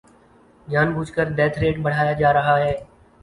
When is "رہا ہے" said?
2.33-2.73